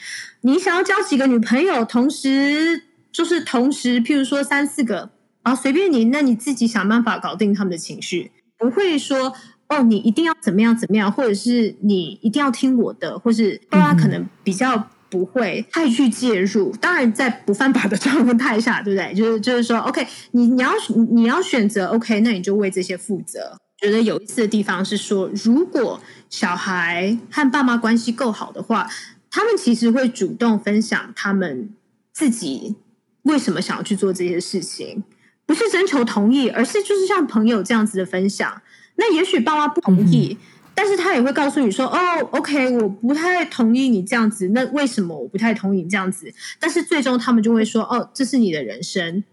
[0.43, 2.85] 你想要交几个女朋友，同时。
[3.13, 5.11] 就是同时，譬如说三四个
[5.43, 9.35] 啊，随便你，那你自己想办法搞定他们的情绪，不会说
[9.69, 16.73] 哦，你一定要怎么样怎么样，或者是你一定要听我的，或是大家可能比较不会太去介入。
[16.81, 19.13] 当然，在不犯法的状态下，对不对？
[19.17, 20.71] 就是就是说，OK，你你要
[21.11, 23.57] 你要选择 OK，那你就为这些负责。
[23.79, 28.89] 觉得有意思的地方是说，如果小孩和爸妈关系够好的话，
[29.31, 31.71] 他们其实会主动分享他们
[32.13, 32.77] 自己。
[33.23, 35.03] 为什么想要去做这些事情？
[35.47, 38.63] 不是征求同意，而是就是像朋友这样子的分享。
[38.95, 41.99] 那也许爸妈不同意，嗯、但是他也会告诉你说：“哦
[42.31, 44.49] ，OK，我不太同意你这样子。
[44.55, 49.25] 那为什么我不太同意你这样子？”但是最终他们就会说：“哦，这是你的人生，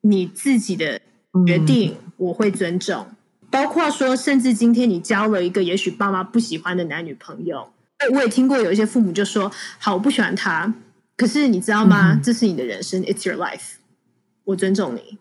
[0.00, 1.00] 你自己的
[1.46, 3.06] 决定，我会尊重。
[3.08, 3.16] 嗯”
[3.48, 7.72] 包括说，甚至今天你交了一个也许爸妈不喜欢的男女朋友，
[8.12, 10.74] 我也听过有一些父母就说：“好，我不喜欢他。”
[11.20, 12.14] 可是你知道吗？
[12.14, 13.72] 嗯、这是你的人生，It's your life。
[14.44, 15.18] 我尊重你，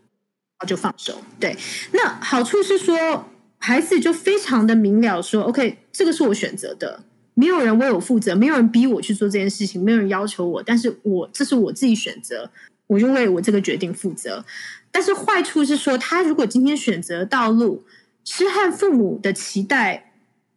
[0.61, 1.21] 我就放手。
[1.41, 1.57] 对，
[1.91, 12.49] 那好处是说，孩子就非常的明了说，OK，这个是我选择的，没有人为我负责，没有人逼我去做这件事情，没有人要求我，但是我这是我自己选择，
[12.87, 14.45] 我就为我这个决定负责。
[14.91, 17.83] 但是坏处是说，他如果今天选择道路
[18.23, 20.13] 是和父母的期待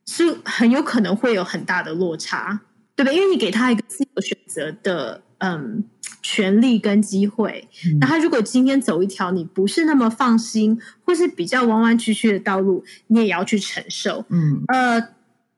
[0.07, 2.61] 是很有可能会有很大的落差，
[2.95, 3.17] 对不对？
[3.17, 5.21] 因为你给他一个自由选择的。
[5.43, 5.85] 嗯，
[6.23, 7.69] 权利跟机会。
[7.87, 14.25] 嗯、那他如果今天走一条你不是那么放心，或是比较弯弯曲曲的道路，你也要去承受。
[14.29, 15.01] 嗯，呃，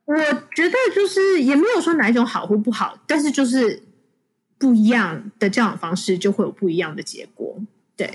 [0.07, 0.16] 我
[0.55, 3.83] 觉得就是也没有说哪一种好或不好，但是就是
[4.59, 7.59] 不一样的教养方式就会有不一样的结果。
[7.94, 8.11] 对。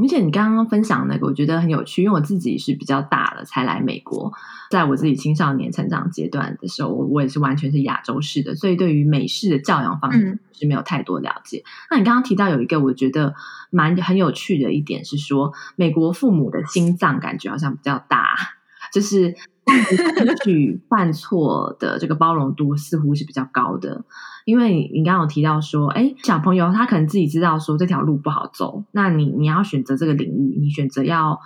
[0.00, 4.32] 而且你刚刚分享那个，我觉得很有趣，因为我自己是比较大了才来美国，
[4.70, 11.58] 在我自己青少年成长阶段的时候，我我也是完全是亚洲式的，所以对于美式的教养方式是没有太多了解。
[11.58, 13.34] 嗯、那你刚刚提到有一个我觉得
[13.70, 18.57] 蛮很有趣的一点是说，美国父母的心脏感觉好像比较大，
[18.92, 19.34] 就是
[20.44, 24.04] 去犯错的这个包容度似乎是比较高的。
[24.44, 31.38] 因为你你刚刚有提到说，哎，小朋友他可能自己知道说这条路不好走，那你你要选择这个领域，你选择要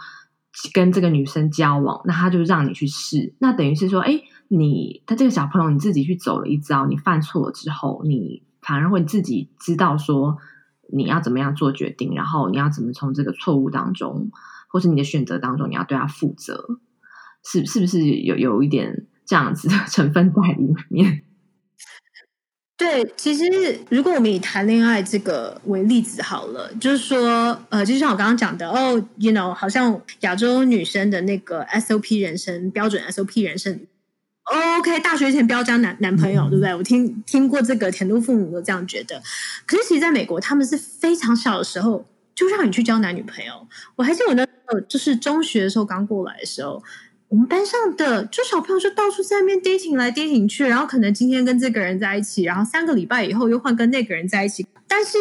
[0.72, 10.36] 跟这个女生交往，那他就让你去试，那等于是说，哎，你他这个小朋友你自己去走了一遭，你犯错了之后，你反而会自己知道说
[10.92, 14.30] 你要怎么样做决定，然后你要怎么从这个错误当中，
[14.68, 16.78] 或是你的选择当中，你要对他负责，
[17.44, 21.22] 是是不是有有一点这样子的成分在里面？
[22.74, 23.44] 对，其实
[23.90, 33.86] 如果我们以谈恋爱这个为例子好了，就是说，呃，就像我刚刚讲的，哦，you know，好像亚洲女生的那个 SOP 人生标准 SOP 人生
[34.78, 36.74] ，OK，大学前不要交男男朋友，对不对？
[36.74, 39.22] 我听听过这个，很多父母都这样觉得。
[39.64, 43.68] 可是其实在美国，他们是非常小的时候就让你去交男女朋友。
[43.94, 46.82] 我还记得我那时候就是中学的时候刚过来的时候。
[47.32, 55.18] 我们班上的就小朋友就到处在那边 dating 来 dating 去，然后可能今天跟这个人在一起，然后三个礼拜以后又换跟那个人在一起，但是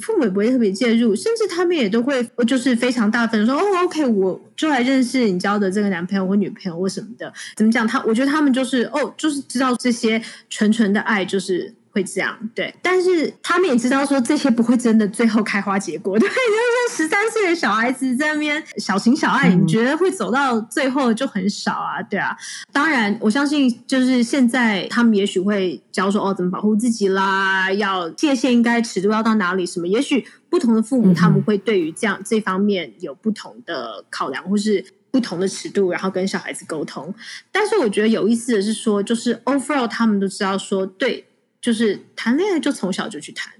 [0.00, 7.86] 父母也不会特别介入，甚至他们也都会就是非常大方说哦，OK，我就来认识你交的这个男朋友或女朋友或什么的，怎么讲？
[7.86, 22.36] 他我觉得他们就是哦，就是知道这些纯纯的爱就是会这样，对，但是他们也知道说这些不会真的最后开花结果， 对，就是十三岁的小孩子在那边小情小爱，你觉得会走到最后就很少啊，对啊。
[22.72, 29.88] 当然，我相信就是现在他们也许会教说哦，怎么保护自己啦，要界限应该尺度要到哪里，什么？
[29.88, 37.12] 也许不同的父母他们会对于这样这方面有不同的考量，或是不同的尺度，然后跟小孩子沟通。
[37.50, 41.26] 但是我觉得有意思的是说，就是 overall 他们都知道说对。
[41.60, 43.52] 就是谈恋爱就从小就去谈，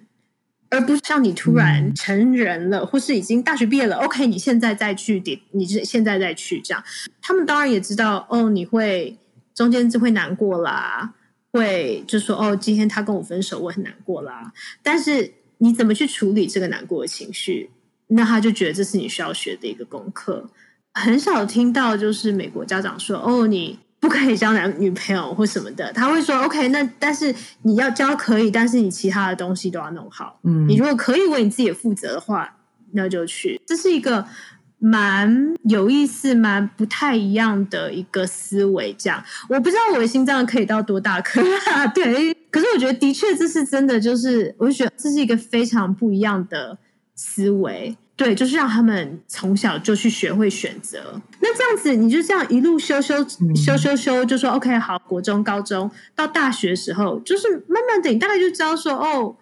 [0.71, 6.83] 而不是像你突然成人了，嗯、或是已经大学毕业了，OK，你现在再去点，你现在再去这样。
[7.21, 9.19] 他们当然也知道，哦，你会
[9.55, 11.15] 中间就会难过啦，
[11.53, 14.53] 会就说，哦，今天他跟我分手，我很难过啦。
[14.83, 17.71] 但是你怎么去处理这个难过的情绪？
[18.09, 20.49] 那他就觉得这是你需要学的一个功课。
[20.95, 23.79] 很少听到就是美国家长说，哦，你。
[24.01, 30.41] 不可以交男女朋友或什么的，他会说 OK，那但是你要交可以，但是你其他的东西都要弄好。
[30.43, 32.57] 嗯，你如果可以为你自己负责的话，
[32.93, 33.61] 那就去。
[33.67, 34.25] 这是一个
[34.79, 38.95] 蛮有意思、蛮不太一样的一个思维。
[38.99, 41.87] 这样，我不知道我的心脏可以到多大颗啊？
[41.89, 46.79] 对，可是我觉得的确这是真的，就是我就觉得这是一个非常不一样的
[47.15, 47.95] 思维。
[48.21, 51.19] 对，就是让他们从小就去学会选择。
[51.41, 59.35] 那这样子，你就这样一路修修修修修，就说 OK，好，国中、高中到大学的时候，就是慢慢的，你大概就知道说，哦，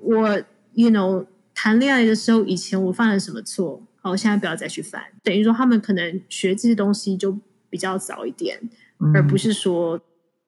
[0.00, 0.42] 我
[0.72, 5.02] ，you know，谈恋爱的时候，以前我犯了什么错，好，我现在不要再去犯。
[5.22, 8.58] 等于说，他们可能学这些东西就比较早一点，
[9.12, 10.00] 而不是说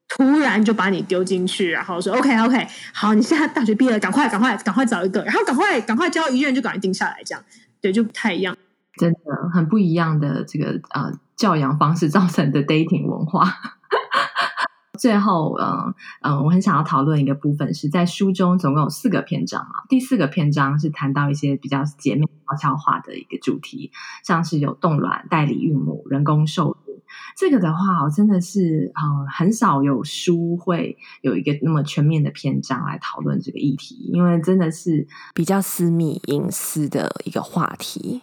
[0.08, 7.44] 突然就把你丢进去，然后说 OK OK，好，你现在大学毕业了，赶快赶快赶快找一个，然后赶快赶快交一任就赶快定下来，这样。
[7.84, 8.56] 对，就不太一样，
[8.96, 9.18] 真的
[9.52, 13.46] 很不一样的这个呃教养方式造成的 dating 文化。
[14.98, 19.84] 最后，嗯、嗯、我很想要讨论一个部分，是在书中总共有四个篇章啊。
[19.90, 23.92] 第四个篇章是谈到一些比较姐妹悄悄话的一个主题，
[24.24, 26.78] 像是有冻卵、代理孕母、人工受。
[27.36, 38.22] 这个的话，我真的是嗯，很少有书会有一个那么全面的篇章来讨论这个议题，因为真的是比较私密隐私的一个话题。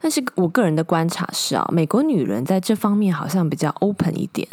[0.00, 4.48] 但是我个人的观察是啊，美国女人在这方面好像比较 open 一点，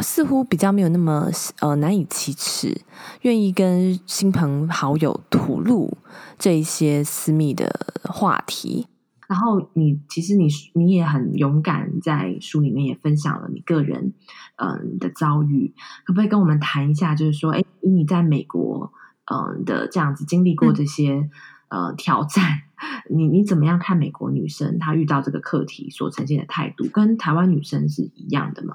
[0.00, 2.80] 似乎比较没有那么呃难以启齿，
[3.22, 5.96] 愿意跟亲朋好友吐露
[6.36, 8.88] 这一些私密的话题。
[9.28, 14.12] 然后你其实你你也很勇敢，在书里面也分享了你个人
[14.56, 15.72] 嗯、呃、的遭遇，
[16.04, 17.14] 可不可以跟我们谈一下？
[17.14, 18.92] 就是说，哎，你在美国
[19.24, 21.30] 嗯、呃、的这样子经历过这些、
[21.68, 22.62] 嗯、呃挑战，
[23.08, 28.74] 你你怎么样看美国女生她遇到这个课题所呈现的态度，跟台湾女生是一样的吗？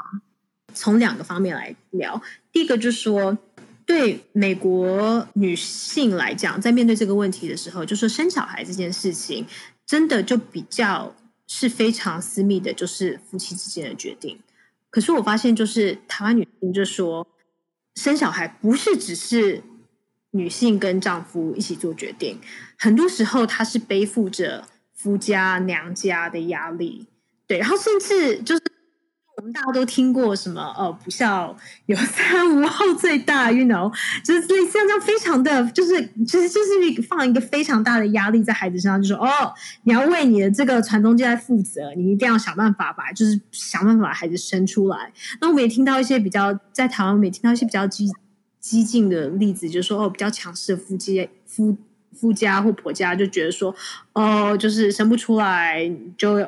[0.74, 3.38] 从两个方面来聊，第一个就是说，
[3.86, 9.46] 对美国女性来讲，在面对这个问题的时候，就是说生小孩这件事情。
[9.90, 11.16] 真的就比较
[11.48, 14.40] 是非常私密的，就是夫妻之间的决定。
[14.92, 17.28] 可是我发现，就是台湾女性就说，
[17.96, 19.64] 生小孩不是只是
[20.30, 22.40] 女性跟丈夫一起做决定，
[22.78, 27.08] 很多时候她是背负着夫家娘家的压力，
[27.48, 28.69] 对，然后甚至就是。
[29.40, 30.62] 我们大家都听过什么？
[30.78, 33.50] 呃，不孝有三，无后最大。
[33.50, 33.90] You know，
[34.22, 45.14] 就是类似这样非常的，就是其实就是一个放一个非常大的压力在孩子身上，就说哦，你要为你的这个传宗接代负责，你一定要想办法把，就是想办法把孩子生出来。
[45.40, 48.12] 那我们也听到一些比较在台湾，我们也听到一些比较激
[48.60, 51.78] 激进的例子，就是说哦，比较强势的夫妻夫。
[52.16, 53.74] 夫家或婆家就觉得说，
[54.14, 56.40] 哦，就是生不出来就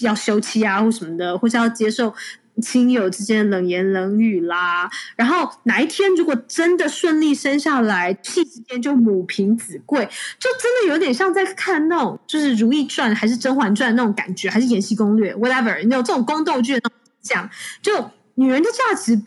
[0.00, 2.14] 要休妻啊，或什么的，或是要接受
[2.62, 4.88] 亲友之间的冷言冷语啦。
[5.16, 10.04] 然后哪一天如果真的顺利生下来，屁之间就母凭子贵，
[10.38, 17.50] 就真的有点像在看那种就是《如懿传》还是《甄嬛传》那种感觉，还是《延禧攻略》whatever，你有这种宫斗剧的那种讲，
[17.80, 19.20] 就女人的价值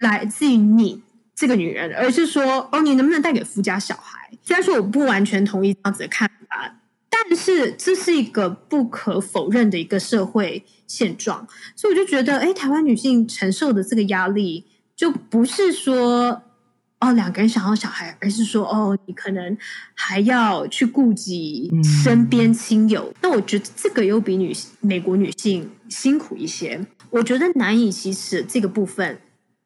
[0.00, 1.02] 来自于你
[1.34, 4.30] 这个女人，而是说，哦，你能不能带给夫家小孩？
[4.42, 6.76] 虽然说我不完全同意这样子的看法，
[7.10, 16.42] 但是这是一个不可否认的一个社会现状，所以我就觉得，哎，台湾女性承受的这个压力，就不是说
[17.00, 19.56] 哦两个人想要小孩，而是说哦你可能
[19.94, 21.70] 还要去顾及
[22.04, 23.08] 身边亲友。
[23.08, 29.18] 嗯、那我觉得这个又比女美国女性辛苦一些，我觉得难以启齿这个部分。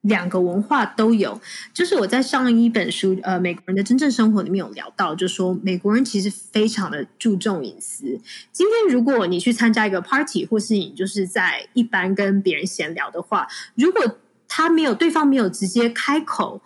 [0.09, 1.41] 两个文化都有，
[1.73, 8.19] 就是我在上一本书，呃，美国人的真正生活里面有聊到，就说美国人其实非常的注重隐私。
[8.51, 14.19] 今天如果你去参加一个 party，或是你就是在一般跟别人闲聊的话，如果
[14.49, 16.61] 他没有对方没有直接开口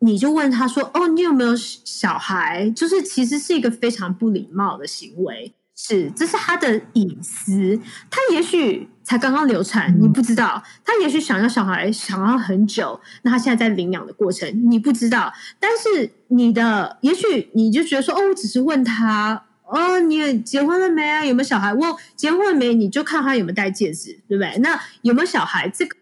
[0.00, 7.78] 你就问他说：“哦，你有没有小孩？”就是其实是一个非常不礼貌的行为，是这是他的隐私。
[8.10, 15.32] 他也许才刚刚流产，你不知道；他也许想要小孩，想要很久，那他现在在领养的过程，你不知道。
[15.58, 21.24] 但是你的，也许你就觉得说：“哦，我只是问他，哦，你结婚了没啊？
[21.24, 21.74] 有没有小孩？
[21.74, 22.72] 我结婚了没？
[22.74, 24.56] 你就看他有没有戴戒指，对不对？
[24.58, 25.68] 那有没有小孩？
[25.68, 25.96] 这个，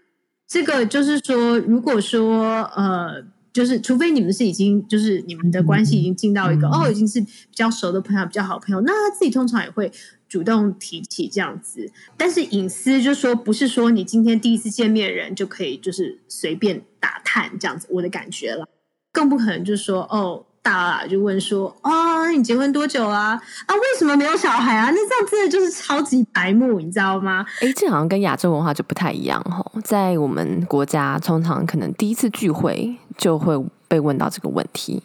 [0.46, 9.92] 这个就是说，如果说呃。”就是，除非你们是已经，就是你们的关系已经进到一个、嗯、哦，已经是比较熟的朋友，比较好朋友，那他自己通常也会
[10.28, 11.90] 主动提起这样子。
[12.16, 18.66] 但是隐私就是说，不是说你今天第一次见面人就可以就是随便打探这样子，我的感觉了，
[19.12, 20.46] 更不可能就是说哦。
[20.64, 23.30] 大就问说：“哦，你结婚多久啊？
[23.66, 24.92] 啊，为什么没有小孩啊？
[24.92, 29.82] 那这样真的就是超级白目，你知道吗？”诶，这好像跟亚洲文化就不太一样哦。
[29.82, 33.54] 在我们国家，通常可能第一次聚会就会
[33.88, 35.02] 被问到这个问题。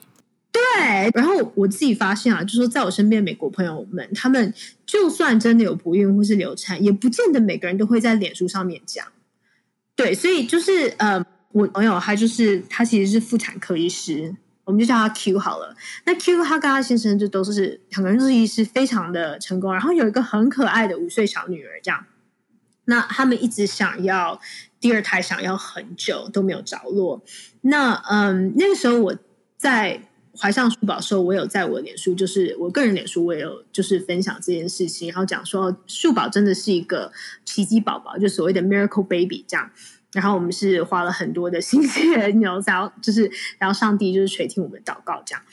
[0.52, 4.54] 对，然后我自己发现啊，就是在我身边美国朋友们，他们
[4.86, 9.06] 就算真的有不孕或是流产，也不见得每个人都会在脸书上面讲。
[9.96, 14.36] 对，所以就是呃，我朋友他就是他其实是妇产科医师。
[14.64, 15.74] 我们就叫他 Q 好了。
[16.06, 19.72] 那 Q 他跟他先生就都是两个人都是医师，非常的成功。
[19.72, 22.04] 然后有一个很可爱的五岁小女儿，这样。
[22.84, 24.42] 那他们一直想要
[24.80, 27.24] 第二胎，想要很久都没有着落。
[27.62, 29.16] 那嗯，那个时候我
[29.58, 30.02] 在
[30.40, 37.12] 怀上树宝的时候，我有在我的脸书，就是我个人脸书，我也有就是分享这件事情，然后讲说树宝真的是一个
[37.44, 39.72] 奇迹宝宝，就所谓的 miracle baby 这样。
[40.14, 45.44] 然后我们是花了很多的心血，然后就是，然后上帝就是垂听我们祷告这样。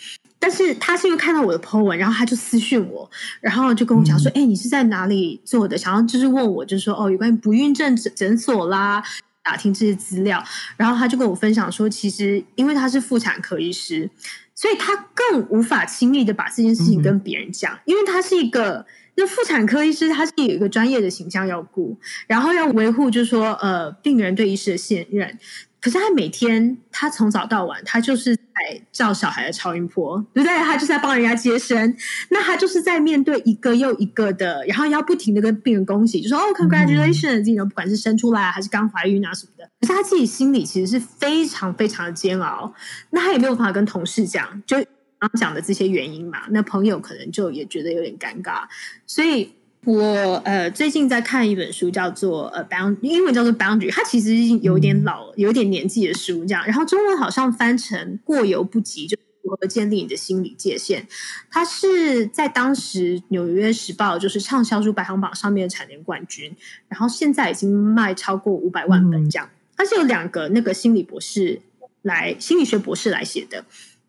[0.44, 9.02] 但是他是因为看到我的 po 文，然后他就私讯我，然后就跟我讲说：“哎、嗯，你是在哪里做的？”想要就是问我，就是说哦，有关于不孕症诊诊所啦，
[9.42, 10.44] 打听这些资料。
[10.76, 14.10] 然后他就跟我分享说，其实因为他是妇产科医师，
[14.54, 18.84] 所以他更无法轻易的把这件事情跟别人讲，嗯、因为他是一个。
[19.16, 25.38] 那妇产科医师他是有一个专业的形象要顾，然后要维护，就是说呃病人对医师的信任。
[25.80, 30.56] 可是他每天他从早到晚，他就是在照小孩的超音波，对不对？
[30.58, 31.96] 他就是在帮人家接生，
[32.30, 39.68] 那他就是在面对一个又一个的，然后要不停的跟病人恭喜，就说哦，congratulations，不管是生出来还是刚怀孕啊什么的。
[39.80, 42.72] 可是他自己心里其实是非常非常的煎熬，
[43.10, 44.76] 那他也没有办法跟同事讲，就。
[45.16, 48.64] 刚讲的这些原因嘛，那朋友可能就也觉得有点尴尬，
[49.06, 49.54] 所以
[49.84, 50.02] 我
[50.44, 61.06] 呃最近在看一本书，叫做呃 Bound，英文叫做 Boundary，它其实已经有点老，有点年纪的书这样，然后中文好像翻成过犹不及，就如何建立你的心理界限。
[61.50, 66.54] 它是在当时纽约时报就是畅销书排行榜上面的蝉联冠军，
[66.88, 69.48] 然后现在已经卖超过五百万本这样。
[69.76, 71.60] 它是有两个那个心理博士
[72.02, 73.64] 来心理学博士来写的。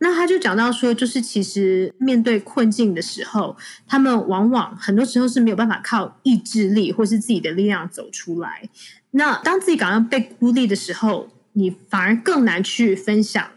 [0.08, 8.70] 那他就讲到说，就是其实面对困境的时候，他们往往很多时候是没有办法靠意志力或是自己的力量走出来。
[9.10, 13.50] 那当自己感到被孤立的时候，你反而更难去分享，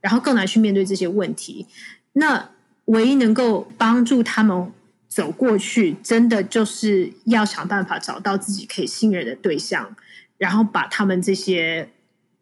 [0.00, 1.66] 然后更难去面对这些问题。
[2.12, 2.50] 那
[2.84, 4.72] 唯一能够帮助他们
[5.08, 9.96] 走过去，真的就是要想办法找到自己可以信任的对象，
[10.38, 11.88] 然后把他们这些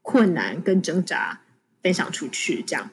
[0.03, 1.41] 困难跟挣扎
[1.83, 2.91] 分享出去，这样。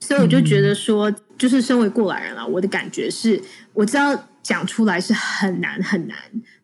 [0.00, 3.42] 所以我就觉得说，就是身为过来人了，我的感觉是，
[3.72, 6.16] 我知道讲出来是很难很难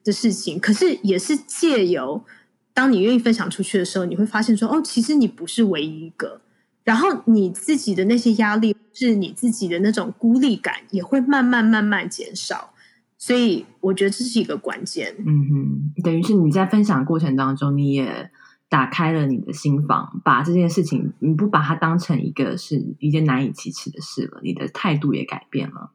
[0.05, 2.24] 的事情，可是也是借由
[2.72, 6.41] 当你愿意分享出去的时候，你会发现说，哦，其实你不是唯一一个，
[6.85, 12.72] 然后你自己的那些压力，是你自己的那种孤立感，也会慢慢慢慢减少。
[13.18, 15.14] 所以我觉得这是一个关键。
[15.18, 18.30] 嗯哼，等于是你在分享过程当中，你也。
[18.75, 25.93] 打开了你的心房，把这件事情，你不把它当成一个是一件难以启齿的事了，你的态度也改变了，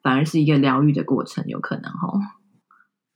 [0.00, 2.20] 反而是一个疗愈的过程，有可能哈。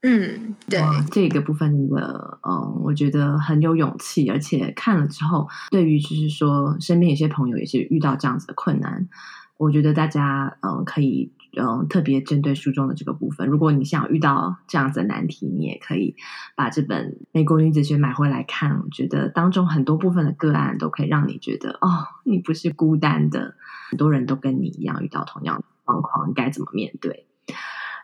[0.01, 9.07] 嗯，对，这个部分的，嗯，我觉得很有勇气，而且看了之后，对于就是说身边有些朋友也是遇到这样子的困难，
[9.55, 11.31] 我觉得大家嗯可以。
[11.57, 16.15] 嗯，特别针对书中的这个部分，如果你想遇到这样子的难题，你也可以
[16.55, 18.81] 把这本《美国女子学》买回来看。
[18.83, 23.55] 我觉得当中很多部分的个案都可以让你觉得，哦，你不是孤单的，
[23.89, 27.24] 很多人都跟你一样遇到同样的状况，该怎么面对？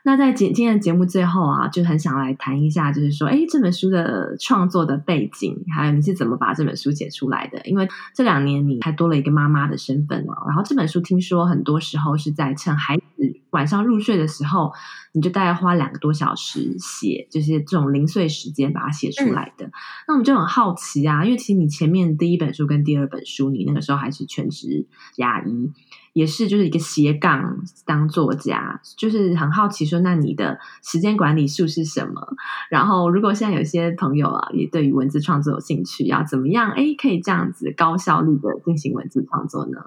[0.03, 7.61] 那在今今天的节目最后啊，就很想来谈一下，就是说，哎，这本书的创作的背景，还有你是怎么把这本书写出来的？
[7.65, 10.33] 因为这两年你还多了一个妈妈的身份哦。
[10.47, 13.03] 然后这本书听说很多时候是在趁孩子
[13.51, 14.71] 晚上入睡的时候，
[15.13, 19.67] 你就大概花两个多小时写，就是这种零碎时间把它写出来的。
[19.67, 19.71] 嗯、
[20.07, 24.87] 那我们就很好奇啊，因为其实你前面第一本书跟第二本书，你那个时候还是全职
[25.17, 25.71] 牙医。
[26.13, 32.35] 也是就是一个斜杠当作家，就是很好奇说，那你的时间管理术是什么？
[32.69, 36.71] 然后，如果现在有些朋友啊，也对于文字创作有兴趣，要怎么样？
[36.71, 39.77] 哎，可以这样子高效率的进行文字创作呢？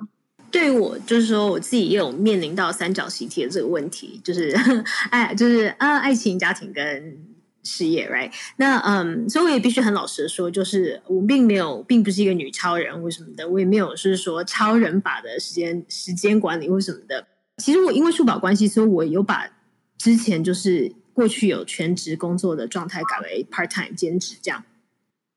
[0.50, 4.56] 对我，就是说我自己也有面临到三角习题的这个问题，就是
[5.10, 7.33] 哎，就是啊，爱情、家庭跟。
[7.64, 8.30] 事业，right？
[8.56, 17.26] 那嗯，所以我也必须很老实的说，就是我并没有，并不是一个女超人或什么的，我也没有是说超人法的时间时间管理或什么的。
[17.56, 19.48] 其实我因为数保关系，所以我有把
[19.96, 24.62] 之前就是过去有全职工作的状态改为 part time 兼职这样。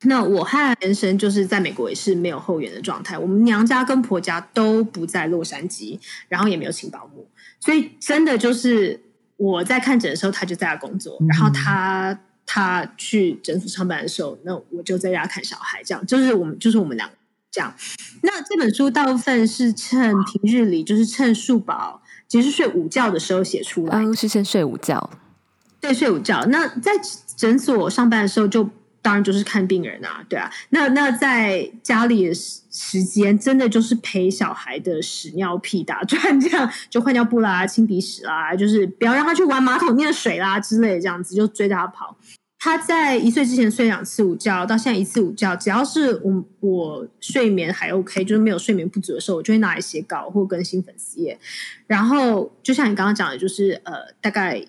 [0.03, 7.27] 那我和先生就是在美国也是没有后援的状态，我们娘家跟婆家都不在洛杉矶，然后也没有请保姆，
[7.59, 9.06] 所以真的就是。
[9.37, 15.81] 我在看诊的时候，他就在家工作；然后他他去诊所上班的时候，那我就在家看小孩。
[15.83, 17.15] 这样就是我们就是我们两个
[17.49, 17.73] 这样。
[18.23, 23.97] 那这本书大部分是趁平日里，就是趁树宝其实睡午觉的时候写出来。
[23.97, 25.09] 嗯，是先睡午觉，
[25.79, 26.43] 对，睡午觉。
[26.47, 26.91] 那在
[27.35, 28.69] 诊所上班的时候就。
[28.99, 30.51] 当然就是看病人啊，对啊。
[30.71, 32.35] 那那在家里的
[32.79, 42.15] 时间，真的就是陪小孩的屎尿屁打转， 这样就换尿布啦、清鼻屎啦，就是不要让他去玩马桶里面的水啦之类的，这样子就追着他跑。
[42.59, 51.37] 他在一岁之前睡两次午觉，到现在一次午觉，只要是我我睡眠还 OK，就是没有睡眠不足的时候，我就会拿来写稿或更新粉丝页。
[51.87, 54.63] 然后就像你刚刚讲的，就是呃，大概。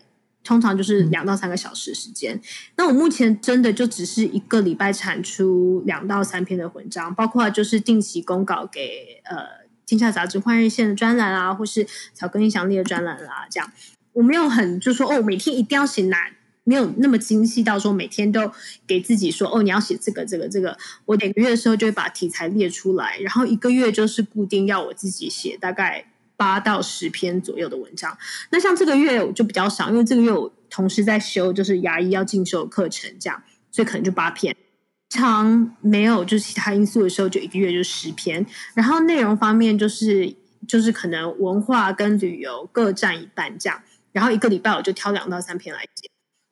[0.48, 2.40] 通常就是两到三个小时时间。
[2.76, 9.36] 那我目前真的就只是一个礼拜产出两到三篇的文章，包括就是定期公稿给呃
[9.84, 13.46] 《天下杂志》换日线的专栏啊，或是草根印象力的专栏啦、啊。
[13.50, 13.70] 这样
[14.14, 16.16] 我没有很就说哦，每天一定要写哪，
[16.64, 18.50] 没有那么精细到说每天都
[18.86, 20.78] 给自己说哦，你要写这个这个这个。
[21.04, 26.06] 我每个月的时候就会把题材列出来，然后一个月就是固定要我自己写大概。
[26.38, 28.16] 八到十篇左右的文章，
[28.50, 34.56] 那像这个月我就比较少，因为这个月我同时在修就是牙医要进修课程，这样，所以可能就八篇。
[35.10, 38.46] 常没有就是其他因素的时候，就一个月就十篇。
[38.74, 40.32] 然后内容方面就是
[40.68, 43.82] 就是可能文化跟旅游各占一半这样。
[44.12, 46.08] 然后一个礼拜我就挑两到三篇来写。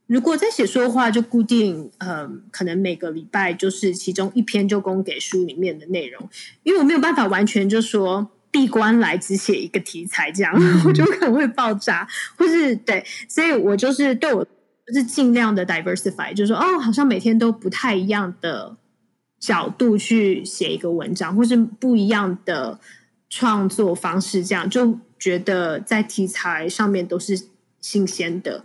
[0.08, 6.28] 如果在写书的话，就固定呃，可能每个礼拜就是其中一篇就供给书里面的内容，
[6.64, 8.32] 因为我没有办法完全就说。
[8.56, 18.74] 闭关来只写一个题材，这样、嗯、 我就可能会爆炸，或是对，所以我就是对我就是尽量的 diversify，就是说哦，好像每天都不太一样的
[19.38, 22.80] 角度去写一个文章，或是不一样的
[23.28, 27.38] 创作方式，这样就觉得在题材上面都是
[27.82, 28.64] 新鲜的，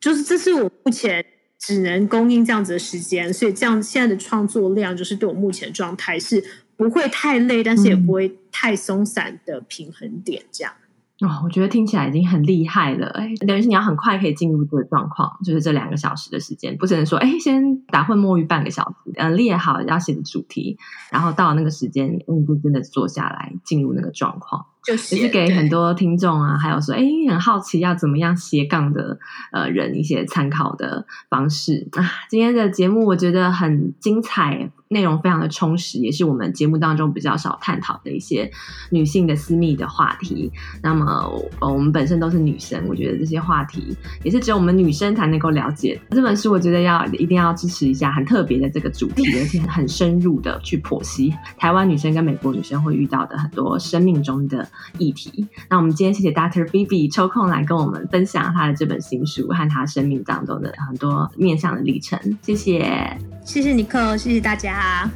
[0.00, 1.24] 就是这是我目前
[1.60, 6.44] 只能供应这样子的时间，所以这样现在的创作量就是对我目前状态是。
[6.78, 10.72] 不会太累，但是也不会太松散的平衡点，这样。
[11.20, 13.08] 哦，我觉得听起来已经很厉害了。
[13.08, 20.78] 哎，等于是你要很快可以进入这个状况，就是这两个小时的时间，不只能说哎，先打混摸鱼半个小时，嗯，列好要写的主题，
[21.10, 24.64] 然后到那个时间，嗯就真的坐下来进入那个状况。
[24.84, 29.18] 就是也是给很多听众啊，还有说哎，很好奇要怎么样斜杠的
[29.50, 32.08] 呃人一些参考的方式啊。
[32.30, 34.70] 今天的节目我觉得很精彩。
[34.88, 38.50] 内容非常的充实，也是我们节目当中比较少探讨的一些
[38.90, 40.50] 女性的私密的话题。
[40.82, 41.30] 那么，
[41.60, 46.00] 呃，我们本身都是女生，我觉得这些话题也是只有我们女生才能够了解。
[46.10, 54.68] 这本书我觉得要一定要支持一下，很特别的这个主题， 而且很深入的去剖析台湾女生跟美国女生会遇到的很多生命中的
[54.98, 55.46] 议题。
[55.68, 56.66] 那我们今天谢谢 Dr.
[56.66, 62.18] Phoebe 抽空来跟我们分享她的这本新书和她生命当中的很多面向的历程。
[62.42, 64.77] 谢谢，谢谢尼克，谢谢大家。
[64.78, 65.10] 啊！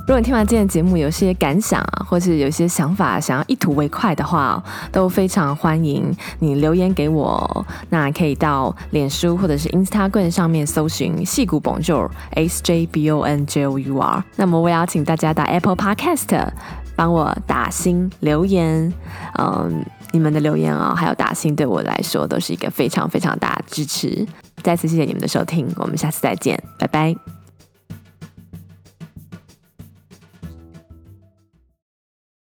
[0.00, 4.62] 如果你听完今天的节目有些感想啊，或是有些想法，想要一吐为快的话，
[4.92, 7.66] 都非常欢迎你留言给我。
[7.88, 14.22] 那可以到脸书或者是 Instagram 上面搜寻“矽谷 Bonjour S J B O N J O U R”。
[14.36, 16.50] 那么我也要请大家到 Apple Podcast
[16.94, 18.92] 帮我打星留言。
[19.38, 24.24] 嗯，你们的留言啊，还有打星，对我来说都是一个非常非常大的支持。
[24.62, 27.35] 再次谢谢你们的收听，我们下次再见，拜拜。